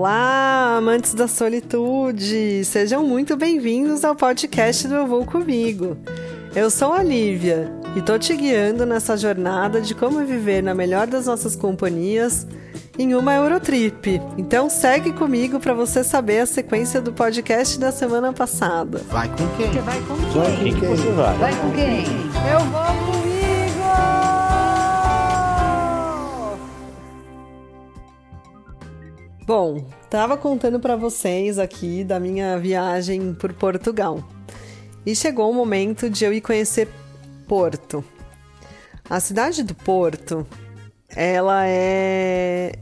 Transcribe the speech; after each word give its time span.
Olá, 0.00 0.76
amantes 0.78 1.12
da 1.12 1.28
solitude! 1.28 2.64
Sejam 2.64 3.04
muito 3.04 3.36
bem-vindos 3.36 4.02
ao 4.02 4.16
podcast 4.16 4.88
do 4.88 4.94
Eu 4.94 5.06
Vou 5.06 5.26
Comigo. 5.26 5.94
Eu 6.56 6.70
sou 6.70 6.94
a 6.94 7.02
Lívia 7.02 7.70
e 7.94 8.00
tô 8.00 8.18
te 8.18 8.34
guiando 8.34 8.86
nessa 8.86 9.14
jornada 9.14 9.78
de 9.78 9.94
como 9.94 10.24
viver 10.24 10.62
na 10.62 10.74
melhor 10.74 11.06
das 11.06 11.26
nossas 11.26 11.54
companhias 11.54 12.46
em 12.98 13.14
uma 13.14 13.34
Eurotrip. 13.34 14.22
Então 14.38 14.70
segue 14.70 15.12
comigo 15.12 15.60
para 15.60 15.74
você 15.74 16.02
saber 16.02 16.40
a 16.40 16.46
sequência 16.46 16.98
do 16.98 17.12
podcast 17.12 17.78
da 17.78 17.92
semana 17.92 18.32
passada. 18.32 19.02
Vai 19.10 19.28
com 19.28 19.46
quem? 19.58 19.70
Você 19.70 19.80
vai 19.80 20.00
com 20.00 20.16
quem? 20.16 20.32
Vai 20.32 20.56
com 20.56 20.80
quem 20.80 20.96
você 20.96 21.10
vai? 21.10 21.36
Vai 21.36 21.54
com 21.56 21.70
quem? 21.72 22.04
Eu 22.50 22.60
vou 22.70 22.84
comigo! 23.04 23.19
Bom, 29.50 29.84
tava 30.08 30.36
contando 30.36 30.78
para 30.78 30.94
vocês 30.94 31.58
aqui 31.58 32.04
da 32.04 32.20
minha 32.20 32.56
viagem 32.56 33.34
por 33.34 33.52
Portugal. 33.52 34.22
E 35.04 35.12
chegou 35.12 35.50
o 35.50 35.52
momento 35.52 36.08
de 36.08 36.24
eu 36.24 36.32
ir 36.32 36.40
conhecer 36.40 36.86
Porto. 37.48 38.04
A 39.08 39.18
cidade 39.18 39.64
do 39.64 39.74
Porto, 39.74 40.46
ela 41.08 41.66
é 41.66 42.74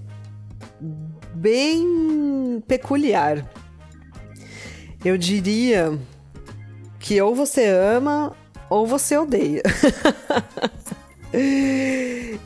bem 1.33 2.63
peculiar. 2.69 3.51
Eu 5.03 5.17
diria 5.17 5.99
que 7.01 7.19
ou 7.19 7.35
você 7.35 7.67
ama 7.67 8.37
ou 8.69 8.87
você 8.87 9.17
odeia. 9.17 9.63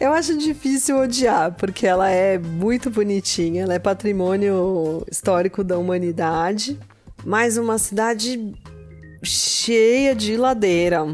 Eu 0.00 0.12
acho 0.12 0.36
difícil 0.36 0.98
odiar, 0.98 1.54
porque 1.54 1.86
ela 1.86 2.10
é 2.10 2.38
muito 2.38 2.90
bonitinha, 2.90 3.62
ela 3.62 3.74
é 3.74 3.78
patrimônio 3.78 5.04
histórico 5.10 5.62
da 5.62 5.78
humanidade, 5.78 6.78
mas 7.24 7.56
uma 7.56 7.78
cidade 7.78 8.52
cheia 9.22 10.14
de 10.14 10.36
ladeira. 10.36 11.06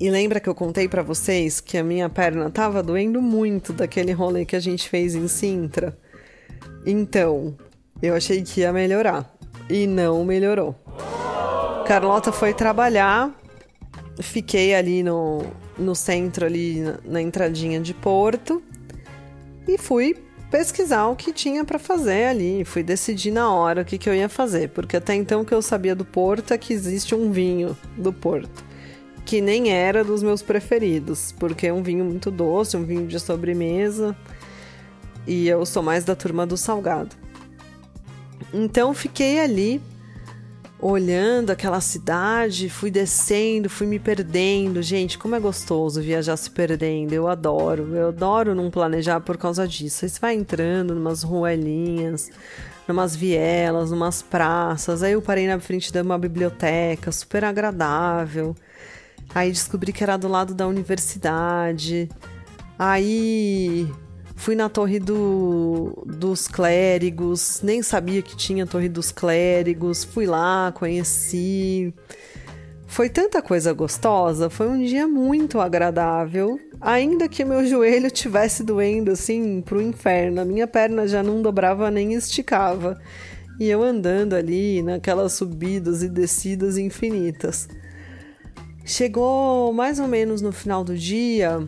E 0.00 0.10
lembra 0.10 0.40
que 0.40 0.48
eu 0.48 0.54
contei 0.54 0.88
para 0.88 1.02
vocês 1.02 1.60
que 1.60 1.78
a 1.78 1.84
minha 1.84 2.08
perna 2.08 2.50
tava 2.50 2.82
doendo 2.82 3.22
muito 3.22 3.72
daquele 3.72 4.12
rolê 4.12 4.44
que 4.44 4.56
a 4.56 4.60
gente 4.60 4.88
fez 4.88 5.14
em 5.14 5.26
Sintra? 5.28 5.96
Então, 6.86 7.56
eu 8.02 8.14
achei 8.14 8.42
que 8.42 8.60
ia 8.60 8.72
melhorar 8.72 9.34
e 9.68 9.86
não 9.86 10.24
melhorou. 10.24 10.74
Carlota 11.86 12.32
foi 12.32 12.52
trabalhar, 12.52 13.30
fiquei 14.20 14.74
ali 14.74 15.02
no, 15.02 15.42
no 15.78 15.94
centro, 15.94 16.46
ali 16.46 16.80
na, 16.80 16.98
na 17.04 17.22
entradinha 17.22 17.80
de 17.80 17.92
Porto, 17.92 18.62
e 19.66 19.78
fui 19.78 20.16
pesquisar 20.50 21.08
o 21.08 21.16
que 21.16 21.32
tinha 21.32 21.64
para 21.64 21.78
fazer 21.78 22.26
ali. 22.26 22.64
Fui 22.64 22.82
decidir 22.82 23.30
na 23.30 23.52
hora 23.52 23.82
o 23.82 23.84
que, 23.84 23.98
que 23.98 24.08
eu 24.08 24.14
ia 24.14 24.28
fazer, 24.28 24.68
porque 24.70 24.96
até 24.96 25.14
então 25.14 25.40
o 25.40 25.44
que 25.44 25.54
eu 25.54 25.62
sabia 25.62 25.94
do 25.94 26.04
Porto 26.04 26.52
é 26.52 26.58
que 26.58 26.72
existe 26.72 27.14
um 27.14 27.32
vinho 27.32 27.76
do 27.96 28.12
Porto, 28.12 28.64
que 29.24 29.40
nem 29.40 29.70
era 29.72 30.04
dos 30.04 30.22
meus 30.22 30.42
preferidos, 30.42 31.32
porque 31.38 31.66
é 31.66 31.72
um 31.72 31.82
vinho 31.82 32.04
muito 32.04 32.30
doce, 32.30 32.76
um 32.76 32.84
vinho 32.84 33.06
de 33.06 33.18
sobremesa, 33.18 34.16
e 35.26 35.48
eu 35.48 35.64
sou 35.64 35.82
mais 35.82 36.04
da 36.04 36.14
turma 36.14 36.46
do 36.46 36.56
salgado. 36.56 37.16
Então 38.52 38.94
fiquei 38.94 39.40
ali 39.40 39.80
olhando 40.86 41.48
aquela 41.48 41.80
cidade, 41.80 42.68
fui 42.68 42.90
descendo, 42.90 43.70
fui 43.70 43.86
me 43.86 43.98
perdendo. 43.98 44.82
Gente, 44.82 45.16
como 45.16 45.34
é 45.34 45.40
gostoso 45.40 46.02
viajar 46.02 46.36
se 46.36 46.50
perdendo. 46.50 47.14
Eu 47.14 47.26
adoro. 47.26 47.96
Eu 47.96 48.08
adoro 48.08 48.54
não 48.54 48.70
planejar 48.70 49.18
por 49.20 49.38
causa 49.38 49.66
disso. 49.66 50.04
Aí 50.04 50.10
você 50.10 50.20
vai 50.20 50.34
entrando 50.34 50.94
numas 50.94 51.22
ruelinhas, 51.22 52.30
numas 52.86 53.16
vielas, 53.16 53.90
numas 53.90 54.20
praças. 54.20 55.02
Aí 55.02 55.12
eu 55.12 55.22
parei 55.22 55.46
na 55.46 55.58
frente 55.58 55.90
de 55.90 56.02
uma 56.02 56.18
biblioteca 56.18 57.10
super 57.10 57.44
agradável. 57.44 58.54
Aí 59.34 59.50
descobri 59.50 59.90
que 59.90 60.02
era 60.02 60.18
do 60.18 60.28
lado 60.28 60.52
da 60.54 60.66
universidade. 60.66 62.10
Aí 62.78 63.88
Fui 64.36 64.54
na 64.54 64.68
Torre 64.68 64.98
do, 64.98 66.02
dos 66.04 66.48
Clérigos, 66.48 67.60
nem 67.62 67.82
sabia 67.82 68.20
que 68.20 68.36
tinha 68.36 68.66
Torre 68.66 68.88
dos 68.88 69.10
Clérigos. 69.10 70.04
Fui 70.04 70.26
lá, 70.26 70.72
conheci. 70.72 71.94
Foi 72.86 73.08
tanta 73.08 73.42
coisa 73.42 73.72
gostosa, 73.72 74.50
foi 74.50 74.68
um 74.68 74.84
dia 74.84 75.06
muito 75.08 75.60
agradável. 75.60 76.60
Ainda 76.80 77.28
que 77.28 77.44
meu 77.44 77.64
joelho 77.66 78.10
tivesse 78.10 78.62
doendo 78.62 79.10
assim 79.10 79.60
pro 79.60 79.80
inferno, 79.80 80.40
a 80.40 80.44
minha 80.44 80.66
perna 80.66 81.06
já 81.08 81.22
não 81.22 81.40
dobrava 81.42 81.90
nem 81.90 82.12
esticava. 82.12 83.00
E 83.58 83.68
eu 83.68 83.82
andando 83.82 84.34
ali 84.34 84.82
naquelas 84.82 85.32
subidas 85.32 86.02
e 86.02 86.08
descidas 86.08 86.76
infinitas. 86.76 87.68
Chegou 88.84 89.72
mais 89.72 89.98
ou 89.98 90.06
menos 90.06 90.42
no 90.42 90.52
final 90.52 90.84
do 90.84 90.96
dia, 90.96 91.66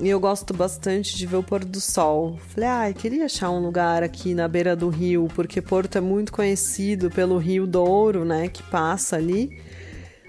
e 0.00 0.08
eu 0.08 0.18
gosto 0.18 0.52
bastante 0.52 1.16
de 1.16 1.26
ver 1.26 1.36
o 1.36 1.42
pôr 1.42 1.64
do 1.64 1.80
sol. 1.80 2.38
Falei, 2.48 2.68
ah, 2.68 2.92
queria 2.92 3.26
achar 3.26 3.50
um 3.50 3.60
lugar 3.60 4.02
aqui 4.02 4.34
na 4.34 4.48
beira 4.48 4.74
do 4.74 4.88
rio, 4.88 5.28
porque 5.34 5.60
Porto 5.60 5.96
é 5.96 6.00
muito 6.00 6.32
conhecido 6.32 7.10
pelo 7.10 7.38
Rio 7.38 7.66
Douro, 7.66 8.24
né, 8.24 8.48
que 8.48 8.62
passa 8.64 9.16
ali, 9.16 9.60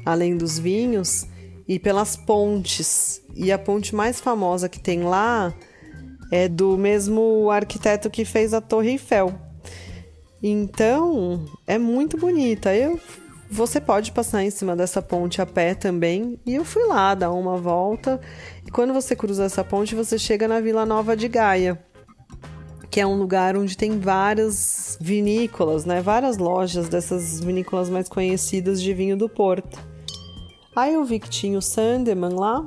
além 0.06 0.38
dos 0.38 0.60
vinhos, 0.60 1.26
e 1.68 1.80
pelas 1.80 2.16
pontes. 2.16 3.22
E 3.36 3.52
a 3.52 3.58
ponte 3.58 3.96
mais 3.96 4.20
famosa 4.20 4.70
que 4.70 4.80
tem 4.80 5.04
lá 5.04 5.54
é 6.32 6.48
do 6.48 6.78
mesmo 6.78 7.50
arquiteto 7.50 8.10
que 8.10 8.26
fez 8.26 8.54
a 8.54 8.62
Torre 8.62 8.92
Eiffel. 8.92 9.34
Então, 10.42 11.46
é 11.66 11.78
muito 11.78 12.18
bonita. 12.18 12.76
Eu 12.76 13.00
você 13.54 13.80
pode 13.80 14.12
passar 14.12 14.44
em 14.44 14.50
cima 14.50 14.76
dessa 14.76 15.00
ponte 15.00 15.40
a 15.40 15.46
pé 15.46 15.76
também. 15.76 16.40
E 16.44 16.56
eu 16.56 16.66
fui 16.66 16.84
lá 16.86 17.14
dar 17.14 17.32
uma 17.32 17.56
volta. 17.56 18.20
Quando 18.74 18.92
você 18.92 19.16
cruza 19.16 19.44
essa 19.44 19.64
ponte, 19.64 19.94
você 19.94 20.18
chega 20.18 20.48
na 20.48 20.60
Vila 20.60 20.84
Nova 20.84 21.16
de 21.16 21.28
Gaia, 21.28 21.80
que 22.90 23.00
é 23.00 23.06
um 23.06 23.16
lugar 23.16 23.56
onde 23.56 23.78
tem 23.78 24.00
várias 24.00 24.98
vinícolas, 25.00 25.86
né? 25.86 26.02
Várias 26.02 26.40
lojas 26.40 26.90
dessas 26.90 27.40
vinícolas 27.40 27.88
mais 27.88 28.10
conhecidas 28.10 28.82
de 28.82 28.92
vinho 28.92 29.16
do 29.16 29.30
Porto. 29.30 29.80
Aí 30.76 30.96
eu 30.96 31.06
vi 31.06 31.20
que 31.20 31.30
tinha 31.30 31.56
o 31.56 31.62
Sandeman 31.62 32.34
lá. 32.34 32.66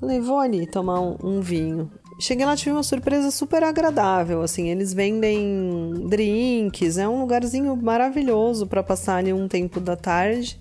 Falei, 0.00 0.20
vou 0.20 0.40
ali 0.40 0.66
tomar 0.66 1.00
um, 1.00 1.16
um 1.22 1.40
vinho. 1.40 1.88
Cheguei 2.18 2.44
lá, 2.44 2.56
tive 2.56 2.72
uma 2.72 2.82
surpresa 2.82 3.30
super 3.30 3.62
agradável, 3.62 4.42
assim, 4.42 4.70
eles 4.70 4.92
vendem 4.92 6.08
drinks, 6.08 6.98
é 6.98 7.08
um 7.08 7.20
lugarzinho 7.20 7.76
maravilhoso 7.76 8.66
para 8.66 8.82
passar 8.82 9.16
ali 9.16 9.32
um 9.32 9.46
tempo 9.46 9.78
da 9.78 9.94
tarde. 9.94 10.60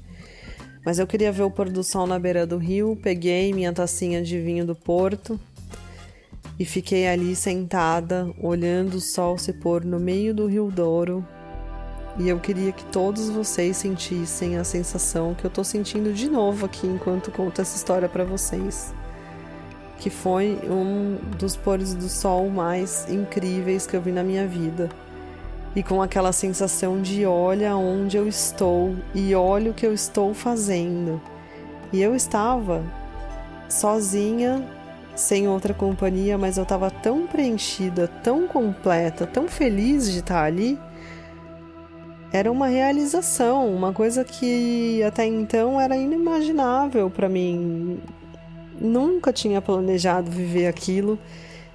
Mas 0.85 0.99
eu 0.99 1.07
queria 1.07 1.31
ver 1.31 1.43
o 1.43 1.51
pôr 1.51 1.69
do 1.69 1.83
sol 1.83 2.05
na 2.05 2.19
beira 2.19 2.45
do 2.45 2.57
rio, 2.57 2.97
peguei 3.01 3.53
minha 3.53 3.71
tacinha 3.71 4.21
de 4.21 4.39
vinho 4.39 4.65
do 4.65 4.75
Porto 4.75 5.39
e 6.59 6.65
fiquei 6.65 7.07
ali 7.07 7.35
sentada, 7.35 8.29
olhando 8.41 8.95
o 8.95 9.01
sol 9.01 9.37
se 9.37 9.53
pôr 9.53 9.85
no 9.85 9.99
meio 9.99 10.33
do 10.33 10.45
Rio 10.47 10.69
Douro. 10.69 11.25
E 12.19 12.29
eu 12.29 12.39
queria 12.39 12.71
que 12.71 12.85
todos 12.85 13.29
vocês 13.29 13.77
sentissem 13.77 14.57
a 14.57 14.63
sensação 14.63 15.33
que 15.33 15.45
eu 15.45 15.49
tô 15.49 15.63
sentindo 15.63 16.13
de 16.13 16.29
novo 16.29 16.65
aqui 16.65 16.85
enquanto 16.85 17.31
conto 17.31 17.61
essa 17.61 17.75
história 17.75 18.07
para 18.07 18.23
vocês 18.23 18.93
que 20.03 20.09
foi 20.09 20.59
um 20.69 21.15
dos 21.37 21.55
pôres 21.55 21.93
do 21.93 22.09
sol 22.09 22.49
mais 22.49 23.09
incríveis 23.09 23.87
que 23.87 23.95
eu 23.95 24.01
vi 24.01 24.11
na 24.11 24.21
minha 24.21 24.45
vida. 24.45 24.89
E 25.75 25.81
com 25.81 26.01
aquela 26.01 26.31
sensação 26.31 27.01
de 27.01 27.25
olha 27.25 27.75
onde 27.75 28.15
eu 28.15 28.27
estou 28.27 28.95
e 29.13 29.33
olha 29.33 29.71
o 29.71 29.73
que 29.73 29.85
eu 29.85 29.93
estou 29.93 30.33
fazendo. 30.33 31.21
E 31.91 32.01
eu 32.01 32.15
estava 32.15 32.83
sozinha, 33.67 34.63
sem 35.15 35.47
outra 35.47 35.73
companhia, 35.73 36.37
mas 36.37 36.57
eu 36.57 36.63
estava 36.63 36.91
tão 36.91 37.25
preenchida, 37.25 38.07
tão 38.07 38.47
completa, 38.47 39.25
tão 39.25 39.47
feliz 39.47 40.11
de 40.11 40.19
estar 40.19 40.43
ali. 40.43 40.79
Era 42.31 42.51
uma 42.51 42.67
realização, 42.67 43.73
uma 43.73 43.93
coisa 43.93 44.23
que 44.23 45.01
até 45.03 45.25
então 45.25 45.79
era 45.79 45.95
inimaginável 45.95 47.09
para 47.09 47.29
mim 47.29 47.99
nunca 48.79 49.31
tinha 49.31 49.61
planejado 49.61 50.29
viver 50.29 50.67
aquilo, 50.67 51.17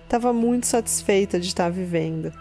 estava 0.05 0.33
muito 0.33 0.67
satisfeita 0.67 1.39
de 1.39 1.47
estar 1.47 1.71
vivendo. 1.71 2.33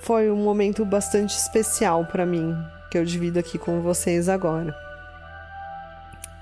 Foi 0.00 0.30
um 0.30 0.36
momento 0.36 0.84
bastante 0.84 1.36
especial 1.36 2.04
para 2.06 2.24
mim, 2.24 2.54
que 2.90 2.96
eu 2.96 3.04
divido 3.04 3.38
aqui 3.38 3.58
com 3.58 3.80
vocês 3.80 4.28
agora. 4.28 4.74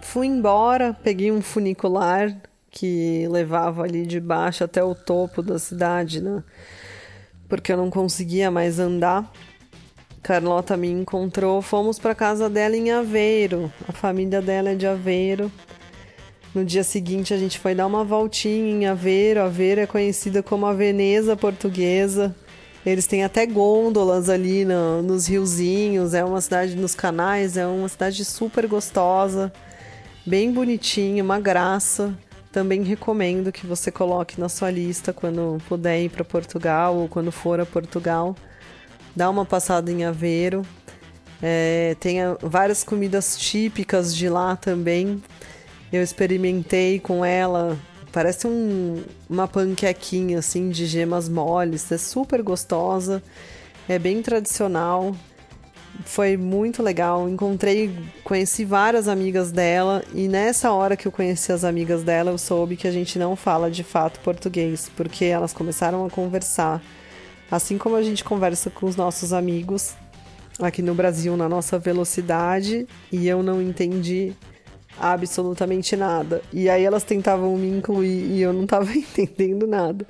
Fui 0.03 0.27
embora, 0.27 0.97
peguei 1.03 1.33
um 1.33 1.43
funicular 1.43 2.35
que 2.71 3.27
levava 3.29 3.83
ali 3.83 4.07
de 4.07 4.21
baixo 4.21 4.63
até 4.63 4.85
o 4.85 4.95
topo 4.95 5.43
da 5.43 5.59
cidade, 5.59 6.23
né? 6.23 6.45
Porque 7.49 7.73
eu 7.73 7.77
não 7.77 7.91
conseguia 7.91 8.51
mais 8.51 8.79
andar. 8.79 9.33
Carlota 10.23 10.77
me 10.77 10.91
encontrou, 10.91 11.63
fomos 11.63 11.99
para 11.99 12.15
casa 12.15 12.51
dela 12.51 12.77
em 12.77 12.91
Aveiro. 12.91 13.73
A 13.89 13.93
família 13.93 14.43
dela 14.43 14.71
é 14.71 14.75
de 14.75 14.87
Aveiro. 14.87 15.51
No 16.55 16.65
dia 16.65 16.85
seguinte, 16.85 17.33
a 17.33 17.39
gente 17.39 17.59
foi 17.59 17.75
dar 17.75 17.87
uma 17.87 18.05
voltinha 18.05 18.71
em 18.71 18.87
Aveiro. 18.87 19.43
Aveiro 19.43 19.81
é 19.81 19.87
conhecida 19.87 20.43
como 20.43 20.67
a 20.67 20.73
Veneza 20.73 21.37
portuguesa. 21.37 22.35
Eles 22.87 23.05
têm 23.05 23.25
até 23.25 23.45
gôndolas 23.45 24.31
ali 24.31 24.65
no, 24.65 25.03
nos 25.03 25.27
riozinhos, 25.27 26.15
é 26.15 26.25
uma 26.25 26.41
cidade 26.41 26.77
nos 26.77 26.95
canais, 26.95 27.57
é 27.57 27.67
uma 27.67 27.89
cidade 27.89 28.25
super 28.25 28.69
gostosa, 28.69 29.53
bem 30.25 30.53
bonitinha, 30.53 31.25
uma 31.25 31.41
graça. 31.41 32.17
Também 32.53 32.85
recomendo 32.85 33.51
que 33.51 33.67
você 33.67 33.91
coloque 33.91 34.41
na 34.41 34.49
sua 34.49 34.71
lista 34.71 35.13
quando 35.13 35.61
puder 35.69 36.01
ir 36.01 36.11
para 36.11 36.25
Portugal 36.25 36.97
ou 36.97 37.09
quando 37.09 37.33
for 37.33 37.59
a 37.59 37.67
Portugal. 37.67 38.37
Dá 39.17 39.29
uma 39.29 39.45
passada 39.45 39.91
em 39.91 40.05
Aveiro. 40.05 40.63
É, 41.43 41.97
tem 41.99 42.19
várias 42.41 42.85
comidas 42.85 43.37
típicas 43.37 44.15
de 44.15 44.29
lá 44.29 44.55
também. 44.55 45.21
Eu 45.93 46.05
experimentei 46.05 47.01
com 47.01 47.25
ela 47.25 47.77
Parece 48.17 48.47
um, 48.47 49.05
uma 49.29 49.47
panquequinha 49.47 50.39
assim 50.39 50.71
de 50.71 50.87
gemas 50.87 51.29
moles, 51.29 51.93
é 51.93 51.99
super 51.99 52.41
gostosa, 52.41 53.23
é 53.87 53.99
bem 53.99 54.23
tradicional. 54.23 55.15
Foi 56.07 56.35
muito 56.35 56.83
legal. 56.83 57.29
Encontrei, 57.29 57.95
conheci 58.25 58.65
várias 58.65 59.07
amigas 59.07 59.53
dela 59.53 60.03
e 60.15 60.29
nessa 60.29 60.73
hora 60.73 60.97
que 60.97 61.07
eu 61.07 61.13
conheci 61.13 61.53
as 61.53 61.63
amigas 61.63 62.03
dela, 62.03 62.31
eu 62.31 62.39
soube 62.39 62.75
que 62.75 62.89
a 62.89 62.91
gente 62.91 63.19
não 63.19 63.37
fala 63.37 63.71
de 63.71 63.85
fato 63.85 64.19
português, 64.21 64.91
porque 64.97 65.27
elas 65.27 65.53
começaram 65.53 66.07
a 66.07 66.09
conversar 66.09 66.83
assim 67.51 67.77
como 67.77 67.97
a 67.97 68.03
gente 68.03 68.25
conversa 68.25 68.71
com 68.71 68.87
os 68.87 68.97
nossos 68.97 69.35
amigos 69.35 69.95
aqui 70.59 70.81
no 70.81 70.95
Brasil 70.95 71.37
na 71.37 71.51
nossa 71.51 71.79
velocidade 71.79 72.89
e 73.13 73.29
eu 73.29 73.43
não 73.43 73.61
entendi 73.61 74.33
absolutamente 75.01 75.97
nada. 75.97 76.43
E 76.53 76.69
aí 76.69 76.85
elas 76.85 77.05
tentavam 77.05 77.57
me 77.57 77.69
incluir 77.69 78.31
e 78.33 78.41
eu 78.41 78.53
não 78.53 78.67
tava 78.67 78.93
entendendo 78.97 79.67
nada. 79.67 80.07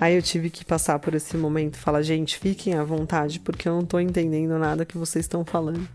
Aí 0.00 0.14
eu 0.14 0.22
tive 0.22 0.50
que 0.50 0.64
passar 0.64 0.98
por 0.98 1.14
esse 1.14 1.36
momento 1.36 1.76
falar, 1.76 2.02
gente, 2.02 2.38
fiquem 2.38 2.74
à 2.74 2.84
vontade, 2.84 3.40
porque 3.40 3.68
eu 3.68 3.74
não 3.74 3.84
tô 3.84 3.98
entendendo 3.98 4.58
nada 4.58 4.84
que 4.84 4.98
vocês 4.98 5.24
estão 5.24 5.44
falando. 5.44 5.88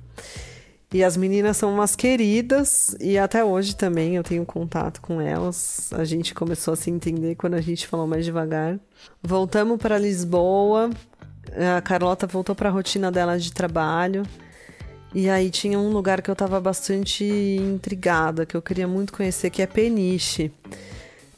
E 0.94 1.04
as 1.04 1.18
meninas 1.18 1.58
são 1.58 1.74
umas 1.74 1.96
queridas 1.96 2.96
e 3.00 3.18
até 3.18 3.44
hoje 3.44 3.76
também 3.76 4.16
eu 4.16 4.22
tenho 4.22 4.46
contato 4.46 5.02
com 5.02 5.20
elas. 5.20 5.92
A 5.92 6.06
gente 6.06 6.36
começou 6.36 6.76
a 6.76 6.78
se 6.78 6.92
entender 6.92 7.34
quando 7.34 7.56
a 7.56 7.62
gente 7.62 7.88
falou 7.88 8.06
mais 8.06 8.24
devagar. 8.24 8.80
Voltamos 9.20 9.80
para 9.80 9.98
Lisboa. 9.98 10.92
A 11.78 11.82
Carlota 11.82 12.28
voltou 12.28 12.54
para 12.54 12.70
a 12.70 12.72
rotina 12.72 13.12
dela 13.12 13.40
de 13.40 13.52
trabalho. 13.52 14.22
E 15.16 15.30
aí 15.30 15.52
tinha 15.52 15.78
um 15.78 15.90
lugar 15.90 16.24
que 16.24 16.30
eu 16.30 16.34
estava 16.34 16.60
bastante 16.60 17.24
intrigada, 17.24 18.48
que 18.48 18.58
eu 18.58 18.62
queria 18.64 18.88
muito 18.88 19.14
conhecer, 19.14 19.52
que 19.52 19.62
é 19.62 19.68
Peniche. 19.68 20.52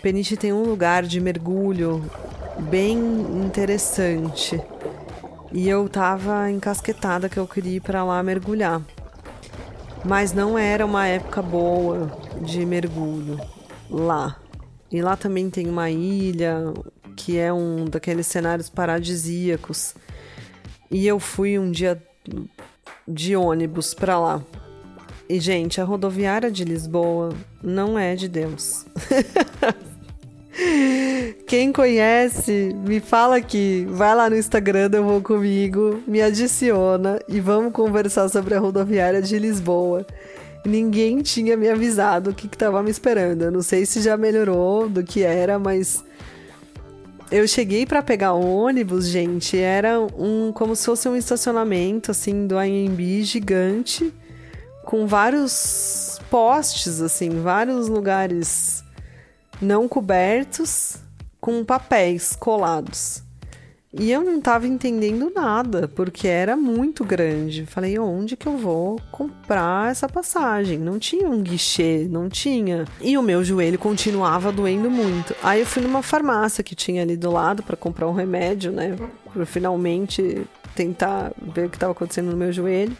Peniche 0.01 0.37
tem 0.37 0.53
um 0.53 0.63
lugar 0.63 1.03
de 1.03 1.19
mergulho 1.19 2.09
bem 2.69 2.97
interessante. 2.97 4.61
E 5.51 5.67
eu 5.67 5.89
tava 5.89 6.49
encasquetada 6.49 7.27
que 7.27 7.37
eu 7.37 7.45
queria 7.45 7.77
ir 7.77 7.81
para 7.81 8.03
lá 8.03 8.23
mergulhar. 8.23 8.81
Mas 10.05 10.31
não 10.31 10.57
era 10.57 10.85
uma 10.85 11.05
época 11.07 11.41
boa 11.41 12.17
de 12.41 12.65
mergulho 12.65 13.37
lá. 13.89 14.39
E 14.89 15.01
lá 15.01 15.17
também 15.17 15.49
tem 15.49 15.67
uma 15.67 15.89
ilha 15.89 16.73
que 17.17 17.37
é 17.37 17.51
um 17.51 17.83
daqueles 17.85 18.27
cenários 18.27 18.69
paradisíacos. 18.69 19.95
E 20.89 21.05
eu 21.05 21.19
fui 21.19 21.59
um 21.59 21.71
dia 21.71 22.01
de 23.07 23.35
ônibus 23.35 23.93
para 23.93 24.19
lá. 24.19 24.41
E, 25.27 25.39
gente, 25.39 25.81
a 25.81 25.83
rodoviária 25.83 26.51
de 26.51 26.63
Lisboa 26.63 27.33
não 27.61 27.97
é 27.97 28.15
de 28.15 28.27
Deus. 28.27 28.85
Quem 31.47 31.73
conhece, 31.73 32.75
me 32.87 32.99
fala 32.99 33.37
aqui. 33.37 33.85
Vai 33.89 34.15
lá 34.15 34.29
no 34.29 34.37
Instagram 34.37 34.89
Eu 34.93 35.03
Vou 35.03 35.21
Comigo, 35.21 36.01
me 36.07 36.21
adiciona 36.21 37.19
e 37.27 37.39
vamos 37.39 37.73
conversar 37.73 38.29
sobre 38.29 38.53
a 38.53 38.59
rodoviária 38.59 39.21
de 39.21 39.37
Lisboa. 39.39 40.05
Ninguém 40.65 41.21
tinha 41.21 41.57
me 41.57 41.69
avisado 41.69 42.29
o 42.29 42.33
que 42.33 42.47
estava 42.47 42.81
me 42.81 42.89
esperando. 42.89 43.43
Eu 43.43 43.51
não 43.51 43.61
sei 43.61 43.85
se 43.85 44.01
já 44.01 44.15
melhorou 44.15 44.87
do 44.87 45.03
que 45.03 45.23
era, 45.23 45.59
mas 45.59 46.03
eu 47.31 47.47
cheguei 47.47 47.85
para 47.85 48.03
pegar 48.03 48.33
o 48.33 48.55
ônibus, 48.57 49.07
gente, 49.07 49.57
era 49.57 49.99
um 49.99 50.51
como 50.53 50.75
se 50.75 50.85
fosse 50.85 51.09
um 51.09 51.15
estacionamento 51.15 52.11
assim 52.11 52.45
do 52.45 52.57
AMB 52.57 53.23
gigante 53.23 54.13
com 54.85 55.07
vários 55.07 56.19
postes 56.29 57.01
assim, 57.01 57.41
vários 57.41 57.87
lugares 57.87 58.83
não 59.61 59.87
cobertos 59.87 60.97
com 61.41 61.65
papéis 61.65 62.35
colados. 62.35 63.24
E 63.97 64.11
eu 64.11 64.21
não 64.23 64.39
estava 64.39 64.67
entendendo 64.67 65.31
nada, 65.33 65.87
porque 65.87 66.27
era 66.27 66.57
muito 66.57 67.05
grande. 67.05 67.65
Falei, 67.65 67.97
onde 67.97 68.35
que 68.35 68.45
eu 68.45 68.57
vou 68.57 68.99
comprar 69.09 69.89
essa 69.89 70.07
passagem? 70.09 70.77
Não 70.77 70.99
tinha 70.99 71.29
um 71.29 71.41
guichê, 71.41 72.05
não 72.09 72.27
tinha. 72.27 72.85
E 72.99 73.17
o 73.17 73.21
meu 73.21 73.41
joelho 73.41 73.79
continuava 73.79 74.51
doendo 74.51 74.91
muito. 74.91 75.33
Aí 75.41 75.61
eu 75.61 75.65
fui 75.65 75.81
numa 75.81 76.03
farmácia 76.03 76.61
que 76.63 76.75
tinha 76.75 77.03
ali 77.03 77.15
do 77.15 77.31
lado 77.31 77.63
para 77.63 77.77
comprar 77.77 78.07
um 78.07 78.13
remédio, 78.13 78.69
né? 78.69 78.97
Para 79.33 79.45
finalmente 79.45 80.45
tentar 80.75 81.31
ver 81.41 81.67
o 81.67 81.69
que 81.69 81.77
estava 81.77 81.93
acontecendo 81.93 82.31
no 82.31 82.37
meu 82.37 82.51
joelho. 82.51 82.95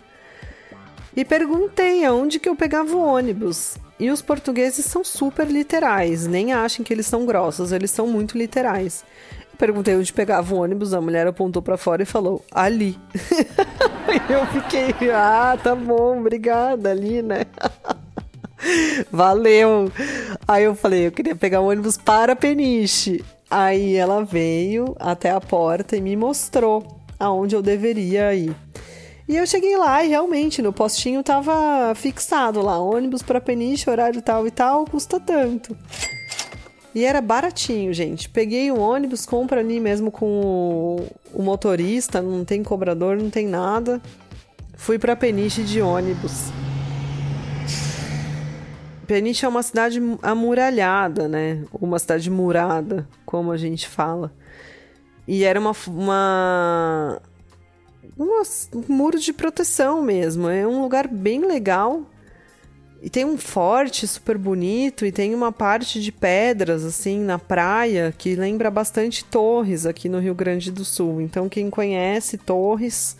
E 1.13 1.25
perguntei 1.25 2.05
aonde 2.05 2.39
que 2.39 2.47
eu 2.47 2.55
pegava 2.55 2.95
o 2.95 3.05
ônibus. 3.05 3.77
E 3.97 4.09
os 4.09 4.21
portugueses 4.21 4.85
são 4.85 5.03
super 5.03 5.47
literais, 5.47 6.27
nem 6.27 6.51
achem 6.51 6.83
que 6.83 6.93
eles 6.93 7.05
são 7.05 7.25
grossos, 7.25 7.71
eles 7.71 7.91
são 7.91 8.07
muito 8.07 8.37
literais. 8.37 9.05
Perguntei 9.57 9.95
onde 9.95 10.11
pegava 10.11 10.53
o 10.53 10.61
ônibus, 10.61 10.93
a 10.93 11.01
mulher 11.01 11.27
apontou 11.27 11.61
para 11.61 11.77
fora 11.77 12.03
e 12.03 12.05
falou: 12.05 12.43
ali. 12.51 12.97
eu 14.29 14.45
fiquei, 14.47 15.11
ah, 15.11 15.57
tá 15.61 15.75
bom, 15.75 16.19
obrigada, 16.19 16.91
ali, 16.91 17.21
né? 17.21 17.45
Valeu. 19.11 19.91
Aí 20.47 20.63
eu 20.63 20.75
falei, 20.75 21.07
eu 21.07 21.11
queria 21.11 21.35
pegar 21.35 21.61
o 21.61 21.69
ônibus 21.69 21.97
para 21.97 22.35
Peniche. 22.35 23.23
Aí 23.49 23.95
ela 23.95 24.23
veio 24.23 24.95
até 24.99 25.31
a 25.31 25.39
porta 25.39 25.95
e 25.95 26.01
me 26.01 26.15
mostrou 26.15 27.01
aonde 27.19 27.55
eu 27.55 27.61
deveria 27.61 28.33
ir. 28.33 28.55
E 29.27 29.35
eu 29.35 29.47
cheguei 29.47 29.75
lá 29.75 30.03
e 30.03 30.09
realmente 30.09 30.61
no 30.61 30.71
postinho 30.71 31.23
tava 31.23 31.93
fixado 31.95 32.61
lá, 32.61 32.77
ônibus 32.77 33.23
para 33.23 33.41
Peniche, 33.41 33.89
horário 33.89 34.21
tal 34.21 34.45
e 34.45 34.51
tal, 34.51 34.85
custa 34.85 35.19
tanto. 35.19 35.75
E 36.95 37.03
era 37.03 37.19
baratinho, 37.19 37.93
gente. 37.93 38.29
Peguei 38.29 38.71
o 38.71 38.79
ônibus, 38.79 39.25
compra 39.25 39.59
ali 39.59 39.81
mesmo 39.81 40.09
com 40.09 40.25
o, 40.25 41.07
o 41.33 41.43
motorista, 41.43 42.21
não 42.21 42.45
tem 42.45 42.63
cobrador, 42.63 43.17
não 43.17 43.29
tem 43.29 43.45
nada. 43.45 44.01
Fui 44.77 44.97
para 44.97 45.13
Peniche 45.13 45.61
de 45.61 45.81
ônibus. 45.81 46.45
Peniche 49.05 49.45
é 49.45 49.49
uma 49.49 49.61
cidade 49.61 50.01
amuralhada, 50.23 51.27
né? 51.27 51.65
Uma 51.73 51.99
cidade 51.99 52.31
murada, 52.31 53.05
como 53.25 53.51
a 53.51 53.57
gente 53.57 53.89
fala. 53.89 54.31
E 55.27 55.43
era 55.43 55.59
uma, 55.59 55.75
uma, 55.87 57.21
uma 58.17 58.41
um 58.73 58.93
muro 58.93 59.19
de 59.19 59.33
proteção 59.33 60.01
mesmo. 60.01 60.47
É 60.47 60.65
um 60.65 60.81
lugar 60.81 61.09
bem 61.09 61.45
legal 61.45 62.05
e 63.01 63.09
tem 63.09 63.25
um 63.25 63.37
forte 63.37 64.07
super 64.07 64.37
bonito 64.37 65.05
e 65.05 65.11
tem 65.11 65.35
uma 65.35 65.51
parte 65.51 66.01
de 66.01 66.11
pedras 66.11 66.83
assim 66.83 67.19
na 67.19 67.37
praia 67.37 68.13
que 68.17 68.35
lembra 68.35 68.71
bastante 68.71 69.23
Torres 69.23 69.85
aqui 69.85 70.09
no 70.09 70.19
Rio 70.19 70.33
Grande 70.33 70.71
do 70.71 70.83
Sul. 70.83 71.21
Então 71.21 71.47
quem 71.47 71.69
conhece 71.69 72.37
Torres 72.37 73.15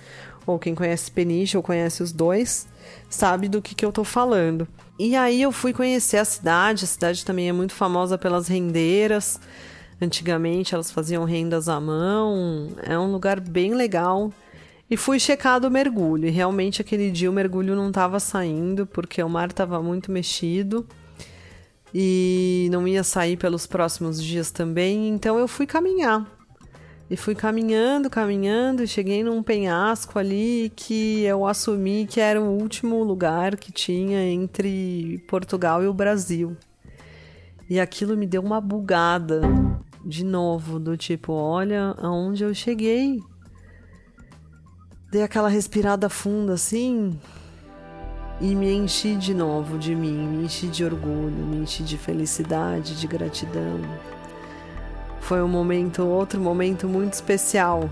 ou 0.46 0.60
quem 0.60 0.76
conhece 0.76 1.12
Peniche 1.12 1.58
ou 1.58 1.64
conhece 1.64 2.04
os 2.04 2.12
dois, 2.12 2.68
sabe 3.10 3.48
do 3.48 3.62
que, 3.62 3.74
que 3.74 3.86
eu 3.86 3.92
tô 3.92 4.04
falando. 4.04 4.68
E 4.98 5.16
aí 5.16 5.42
eu 5.42 5.52
fui 5.52 5.74
conhecer 5.74 6.18
a 6.18 6.26
cidade, 6.26 6.86
a 6.86 6.88
cidade 6.88 7.26
também 7.26 7.50
é 7.50 7.54
muito 7.54 7.74
famosa 7.74 8.18
pelas 8.18 8.48
rendeiras. 8.48 9.40
Antigamente 10.02 10.74
elas 10.74 10.92
faziam 10.92 11.24
rendas 11.24 11.68
à 11.68 11.80
mão, 11.80 12.70
é 12.84 12.98
um 12.98 13.12
lugar 13.12 13.40
bem 13.40 13.74
legal. 13.74 14.32
E 14.90 14.96
fui 14.96 15.20
checar 15.20 15.60
do 15.60 15.72
mergulho. 15.72 16.28
E 16.28 16.32
realmente 16.32 16.82
aquele 16.82 17.10
dia 17.10 17.30
o 17.30 17.34
mergulho 17.34 17.76
não 17.76 17.88
estava 17.90 18.20
saindo, 18.20 18.86
porque 18.86 19.22
o 19.22 19.30
mar 19.30 19.50
estava 19.50 19.82
muito 19.82 20.12
mexido. 20.12 20.88
E 21.94 22.68
não 22.72 22.88
ia 22.88 23.04
sair 23.04 23.38
pelos 23.38 23.66
próximos 23.66 24.22
dias 24.22 24.52
também. 24.52 25.08
Então 25.10 25.40
eu 25.40 25.48
fui 25.48 25.66
caminhar. 25.66 26.26
E 27.10 27.16
fui 27.16 27.36
caminhando, 27.36 28.10
caminhando, 28.10 28.84
e 28.84 28.88
cheguei 28.88 29.24
num 29.24 29.44
penhasco 29.44 30.18
ali 30.18 30.72
que 30.76 31.22
eu 31.22 31.46
assumi 31.46 32.08
que 32.10 32.20
era 32.20 32.42
o 32.42 32.50
último 32.60 33.04
lugar 33.04 33.58
que 33.58 33.72
tinha 33.72 34.24
entre 34.28 35.24
Portugal 35.28 35.84
e 35.84 35.88
o 35.88 35.94
Brasil. 35.94 36.58
E 37.70 37.80
aquilo 37.80 38.18
me 38.18 38.26
deu 38.26 38.42
uma 38.42 38.60
bugada 38.60 39.42
de 40.04 40.24
novo, 40.24 40.80
do 40.80 40.98
tipo, 40.98 41.34
olha 41.34 41.96
aonde 41.98 42.44
eu 42.44 42.54
cheguei. 42.54 43.20
Dei 45.12 45.22
aquela 45.22 45.50
respirada 45.50 46.10
funda 46.10 46.54
assim 46.54 47.18
e 48.42 48.54
me 48.54 48.74
enchi 48.74 49.16
de 49.16 49.34
novo 49.34 49.78
de 49.78 49.96
mim, 49.96 50.28
me 50.28 50.46
enchi 50.46 50.68
de 50.68 50.84
orgulho, 50.84 51.32
me 51.32 51.58
enchi 51.58 51.84
de 51.84 51.98
felicidade, 51.98 53.00
de 53.00 53.08
gratidão. 53.08 53.80
Foi 55.22 55.42
um 55.42 55.48
momento, 55.48 56.06
outro 56.06 56.42
momento 56.42 56.88
muito 56.88 57.14
especial 57.14 57.90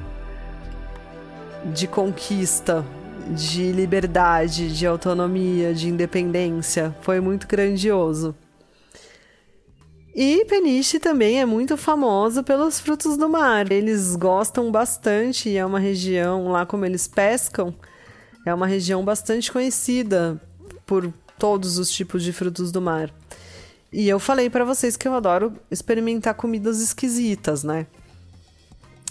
de 1.73 1.87
conquista, 1.87 2.85
de 3.29 3.71
liberdade, 3.71 4.75
de 4.75 4.85
autonomia, 4.85 5.73
de 5.73 5.87
independência. 5.87 6.93
Foi 7.01 7.21
muito 7.21 7.47
grandioso. 7.47 8.35
E 10.15 10.45
Peniche 10.45 10.99
também 10.99 11.41
é 11.41 11.45
muito 11.45 11.75
famoso 11.75 12.43
pelos 12.43 12.79
frutos 12.79 13.17
do 13.17 13.27
mar. 13.27 13.71
Eles 13.71 14.15
gostam 14.15 14.71
bastante 14.71 15.49
e 15.49 15.57
é 15.57 15.65
uma 15.65 15.79
região, 15.79 16.49
lá 16.49 16.65
como 16.65 16.85
eles 16.85 17.07
pescam, 17.07 17.73
é 18.45 18.53
uma 18.53 18.67
região 18.67 19.03
bastante 19.03 19.51
conhecida 19.51 20.39
por 20.85 21.11
todos 21.39 21.79
os 21.79 21.89
tipos 21.89 22.23
de 22.23 22.31
frutos 22.31 22.71
do 22.71 22.81
mar. 22.81 23.11
E 23.91 24.07
eu 24.07 24.19
falei 24.19 24.49
para 24.49 24.65
vocês 24.65 24.95
que 24.95 25.07
eu 25.07 25.13
adoro 25.13 25.53
experimentar 25.69 26.33
comidas 26.35 26.81
esquisitas, 26.81 27.63
né? 27.63 27.87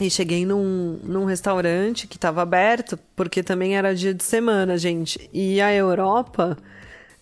E 0.01 0.11
cheguei 0.11 0.45
num, 0.47 0.99
num 1.03 1.25
restaurante 1.25 2.07
que 2.07 2.17
estava 2.17 2.43
aberto, 2.43 2.99
porque 3.15 3.43
também 3.43 3.77
era 3.77 3.95
dia 3.95 4.15
de 4.15 4.25
semana, 4.25 4.77
gente. 4.79 5.29
E 5.33 5.61
a 5.61 5.73
Europa, 5.73 6.57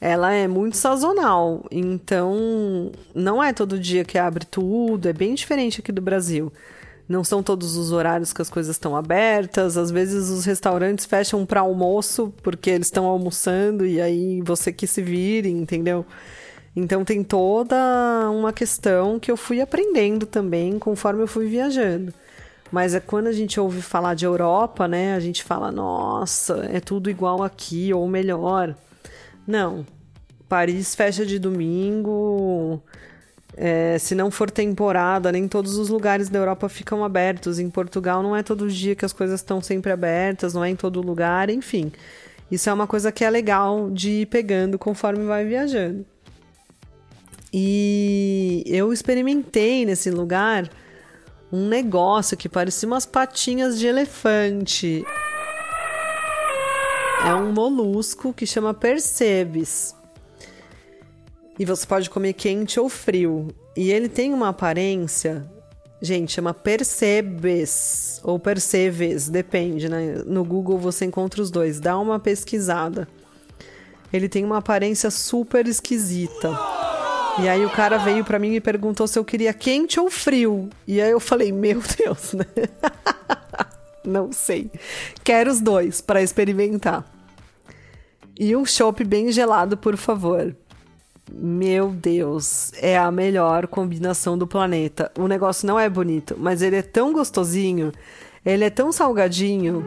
ela 0.01 0.33
é 0.33 0.49
muito 0.49 0.77
sazonal. 0.77 1.65
Então, 1.71 2.91
não 3.15 3.43
é 3.43 3.53
todo 3.53 3.79
dia 3.79 4.05
que 4.05 4.17
abre 4.17 4.45
tudo. 4.47 5.09
É 5.09 5.13
bem 5.13 5.35
diferente 5.35 5.81
aqui 5.81 5.93
do 5.93 6.01
Brasil. 6.01 6.53
Não 7.09 7.23
são 7.23 7.43
todos 7.43 7.77
os 7.77 7.93
horários 7.93 8.33
que 8.33 8.41
as 8.41 8.49
coisas 8.49 8.77
estão 8.77 8.97
abertas. 8.97 9.77
Às 9.77 9.91
vezes 9.91 10.31
os 10.31 10.45
restaurantes 10.45 11.05
fecham 11.05 11.45
para 11.45 11.61
almoço, 11.61 12.33
porque 12.43 12.71
eles 12.71 12.87
estão 12.87 13.07
almoçando 13.07 13.85
e 13.85 14.01
aí 14.01 14.41
você 14.43 14.73
que 14.73 14.87
se 14.87 15.03
vire, 15.03 15.51
entendeu? 15.51 16.07
Então 16.75 17.05
tem 17.05 17.23
toda 17.25 17.77
uma 18.31 18.53
questão 18.53 19.19
que 19.19 19.31
eu 19.31 19.37
fui 19.37 19.61
aprendendo 19.61 20.25
também 20.25 20.79
conforme 20.79 21.23
eu 21.23 21.27
fui 21.27 21.47
viajando. 21.49 22.15
Mas 22.71 22.95
é 22.95 23.01
quando 23.01 23.27
a 23.27 23.33
gente 23.33 23.59
ouve 23.59 23.83
falar 23.83 24.15
de 24.15 24.25
Europa, 24.25 24.87
né? 24.87 25.15
A 25.15 25.21
gente 25.21 25.43
fala, 25.43 25.73
nossa, 25.73 26.69
é 26.73 26.79
tudo 26.81 27.11
igual 27.11 27.43
aqui, 27.43 27.93
ou 27.93 28.07
melhor. 28.07 28.77
Não. 29.47 29.87
Paris 30.49 30.95
fecha 30.95 31.25
de 31.25 31.39
domingo. 31.39 32.83
É, 33.57 33.99
se 33.99 34.15
não 34.15 34.31
for 34.31 34.51
temporada, 34.51 35.31
nem 35.31 35.47
todos 35.47 35.77
os 35.77 35.89
lugares 35.89 36.29
da 36.29 36.39
Europa 36.39 36.69
ficam 36.69 37.05
abertos. 37.05 37.59
Em 37.59 37.69
Portugal 37.71 38.23
não 38.23 38.35
é 38.35 38.43
todo 38.43 38.69
dia 38.69 38.95
que 38.95 39.05
as 39.05 39.13
coisas 39.13 39.41
estão 39.41 39.61
sempre 39.61 39.93
abertas, 39.93 40.55
não 40.55 40.65
é 40.65 40.71
em 40.71 40.77
todo 40.77 41.01
lugar, 41.01 41.51
enfim. 41.51 41.93
Isso 42.51 42.69
é 42.69 42.73
uma 42.73 42.87
coisa 42.87 43.13
que 43.13 43.25
é 43.25 43.31
legal 43.31 43.91
de 43.91 44.23
ir 44.23 44.27
pegando 44.27 44.79
conforme 44.79 45.25
vai 45.25 45.45
viajando. 45.45 46.05
E 47.53 48.63
eu 48.67 48.93
experimentei 48.93 49.85
nesse 49.85 50.11
lugar 50.11 50.69
um 51.53 51.69
negócio 51.69 52.37
que 52.37 52.49
parecia 52.49 52.87
umas 52.87 53.07
patinhas 53.07 53.79
de 53.79 53.87
elefante. 53.87 55.05
É 57.27 57.35
um 57.35 57.53
molusco 57.53 58.33
que 58.33 58.47
chama 58.47 58.73
Percebes. 58.73 59.95
E 61.59 61.65
você 61.65 61.87
pode 61.87 62.09
comer 62.09 62.33
quente 62.33 62.81
ou 62.81 62.89
frio. 62.89 63.49
E 63.77 63.91
ele 63.91 64.09
tem 64.09 64.33
uma 64.33 64.49
aparência, 64.49 65.47
gente, 66.01 66.33
chama 66.33 66.55
Percebes 66.55 68.21
ou 68.25 68.39
Percebes, 68.39 69.29
depende, 69.29 69.89
né? 69.89 70.23
No 70.27 70.45
Google 70.45 70.79
você 70.79 71.05
encontra 71.05 71.43
os 71.43 71.51
dois. 71.51 71.79
Dá 71.79 71.99
uma 71.99 72.19
pesquisada. 72.19 73.07
Ele 74.13 74.29
tem 74.29 74.45
uma 74.45 74.59
aparência 74.59 75.11
super 75.11 75.67
esquisita. 75.67 76.51
E 77.39 77.49
aí 77.49 77.65
o 77.65 77.71
cara 77.71 77.97
veio 77.99 78.25
para 78.25 78.39
mim 78.39 78.55
e 78.55 78.61
perguntou 78.61 79.07
se 79.07 79.19
eu 79.19 79.25
queria 79.25 79.53
quente 79.53 80.01
ou 80.01 80.11
frio. 80.11 80.69
E 80.87 81.01
aí 81.01 81.11
eu 81.11 81.21
falei, 81.21 81.53
meu 81.53 81.81
Deus, 81.97 82.33
né? 82.33 82.47
Não 84.05 84.33
sei. 84.33 84.71
Quero 85.23 85.51
os 85.51 85.61
dois 85.61 86.01
para 86.01 86.23
experimentar. 86.23 87.05
E 88.39 88.57
um 88.57 88.65
chopp 88.65 89.05
bem 89.05 89.31
gelado, 89.31 89.77
por 89.77 89.97
favor. 89.97 90.57
Meu 91.33 91.91
Deus, 91.91 92.73
é 92.77 92.99
a 92.99 93.11
melhor 93.11 93.67
combinação 93.67 94.37
do 94.37 94.47
planeta. 94.47 95.13
O 95.19 95.29
negócio 95.29 95.67
não 95.67 95.79
é 95.79 95.89
bonito, 95.89 96.37
mas 96.39 96.63
ele 96.63 96.77
é 96.77 96.83
tão 96.83 97.13
gostosinho, 97.13 97.93
ele 98.45 98.65
é 98.65 98.71
tão 98.71 98.91
salgadinho. 98.91 99.85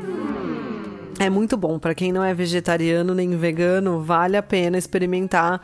É 1.19 1.29
muito 1.29 1.57
bom 1.57 1.79
para 1.79 1.93
quem 1.93 2.11
não 2.11 2.23
é 2.23 2.33
vegetariano 2.33 3.13
nem 3.13 3.35
vegano, 3.35 4.01
vale 4.01 4.37
a 4.37 4.43
pena 4.43 4.77
experimentar 4.77 5.61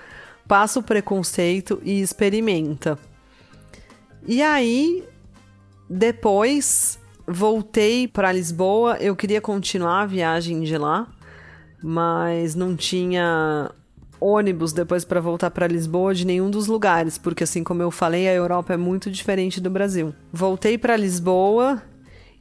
passa 0.50 0.80
o 0.80 0.84
preconceito 0.84 1.80
e 1.84 2.02
experimenta. 2.02 2.98
E 4.26 4.42
aí, 4.42 5.04
depois 5.88 6.99
voltei 7.30 8.08
para 8.08 8.32
Lisboa. 8.32 8.98
Eu 9.00 9.16
queria 9.16 9.40
continuar 9.40 10.02
a 10.02 10.06
viagem 10.06 10.62
de 10.62 10.78
lá, 10.78 11.08
mas 11.82 12.56
não 12.56 12.76
tinha 12.76 13.72
ônibus 14.20 14.74
depois 14.74 15.06
para 15.06 15.22
voltar 15.22 15.52
para 15.52 15.68
Lisboa 15.68 16.14
de 16.14 16.26
nenhum 16.26 16.50
dos 16.50 16.68
lugares, 16.68 17.18
porque 17.18 17.44
assim 17.44 17.64
como 17.64 17.82
eu 17.82 17.92
falei, 17.92 18.28
a 18.28 18.34
Europa 18.34 18.74
é 18.74 18.78
muito 18.78 19.10
diferente 19.10 19.62
do 19.62 19.70
Brasil. 19.70 20.14
Voltei 20.32 20.78
para 20.78 20.98
Lisboa 20.98 21.82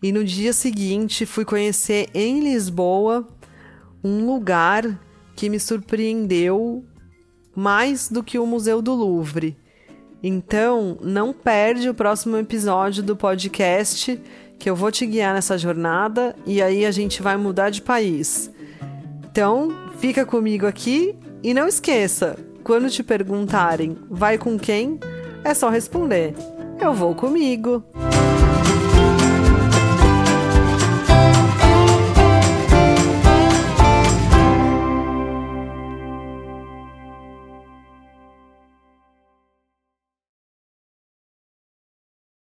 e 0.02 0.10
no 0.10 0.24
dia 0.24 0.52
seguinte 0.52 1.24
fui 1.26 1.44
conhecer 1.44 2.08
em 2.14 2.40
Lisboa 2.40 3.26
um 4.02 4.26
lugar 4.26 4.98
que 5.36 5.48
me 5.48 5.60
surpreendeu 5.60 6.84
mais 7.54 8.08
do 8.08 8.22
que 8.22 8.38
o 8.38 8.46
Museu 8.46 8.80
do 8.80 8.94
Louvre. 8.94 9.56
Então, 10.22 10.98
não 11.00 11.32
perde 11.32 11.88
o 11.88 11.94
próximo 11.94 12.36
episódio 12.36 13.04
do 13.04 13.16
podcast, 13.16 14.20
que 14.58 14.68
eu 14.68 14.76
vou 14.76 14.90
te 14.90 15.06
guiar 15.06 15.34
nessa 15.34 15.56
jornada 15.56 16.34
e 16.44 16.60
aí 16.60 16.84
a 16.84 16.90
gente 16.90 17.22
vai 17.22 17.36
mudar 17.36 17.70
de 17.70 17.80
país. 17.80 18.50
Então, 19.30 19.70
fica 19.98 20.26
comigo 20.26 20.66
aqui 20.66 21.16
e 21.42 21.54
não 21.54 21.68
esqueça, 21.68 22.36
quando 22.64 22.90
te 22.90 23.02
perguntarem 23.02 23.96
vai 24.10 24.36
com 24.36 24.58
quem, 24.58 24.98
é 25.44 25.54
só 25.54 25.68
responder: 25.68 26.34
eu 26.80 26.92
vou 26.92 27.14
comigo. 27.14 27.84